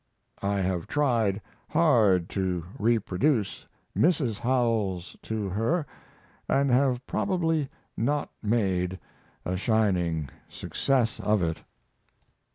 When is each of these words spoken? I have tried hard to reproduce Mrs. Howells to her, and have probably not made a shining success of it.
I 0.41 0.61
have 0.61 0.87
tried 0.87 1.43
hard 1.69 2.27
to 2.29 2.65
reproduce 2.79 3.67
Mrs. 3.95 4.39
Howells 4.39 5.15
to 5.21 5.47
her, 5.49 5.85
and 6.49 6.71
have 6.71 7.05
probably 7.05 7.69
not 7.95 8.31
made 8.41 8.97
a 9.45 9.55
shining 9.55 10.29
success 10.49 11.19
of 11.19 11.43
it. 11.43 11.61